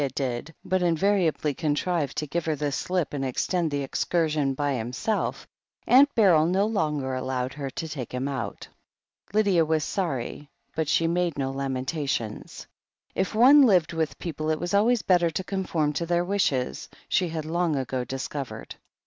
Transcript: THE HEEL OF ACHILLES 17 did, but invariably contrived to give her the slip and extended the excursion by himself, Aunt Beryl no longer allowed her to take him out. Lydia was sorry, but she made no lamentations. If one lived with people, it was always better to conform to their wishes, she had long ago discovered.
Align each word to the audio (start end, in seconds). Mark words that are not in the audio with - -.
THE 0.01 0.05
HEEL 0.05 0.07
OF 0.07 0.17
ACHILLES 0.17 0.25
17 0.25 0.43
did, 0.43 0.55
but 0.71 0.81
invariably 0.81 1.53
contrived 1.53 2.17
to 2.17 2.25
give 2.25 2.45
her 2.45 2.55
the 2.55 2.71
slip 2.71 3.13
and 3.13 3.23
extended 3.23 3.69
the 3.77 3.83
excursion 3.83 4.55
by 4.55 4.73
himself, 4.73 5.47
Aunt 5.85 6.09
Beryl 6.15 6.47
no 6.47 6.65
longer 6.65 7.13
allowed 7.13 7.53
her 7.53 7.69
to 7.69 7.87
take 7.87 8.11
him 8.11 8.27
out. 8.27 8.67
Lydia 9.31 9.63
was 9.63 9.83
sorry, 9.83 10.49
but 10.75 10.87
she 10.87 11.05
made 11.05 11.37
no 11.37 11.51
lamentations. 11.51 12.65
If 13.13 13.35
one 13.35 13.61
lived 13.61 13.93
with 13.93 14.17
people, 14.17 14.49
it 14.49 14.59
was 14.59 14.73
always 14.73 15.03
better 15.03 15.29
to 15.29 15.43
conform 15.43 15.93
to 15.93 16.07
their 16.07 16.25
wishes, 16.25 16.89
she 17.07 17.29
had 17.29 17.45
long 17.45 17.75
ago 17.75 18.03
discovered. 18.03 18.77